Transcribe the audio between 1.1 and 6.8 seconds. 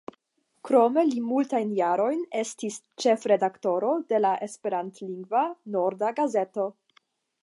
multajn jarojn estis ĉefredaktoro de la esperantlingva «Norda Gazeto».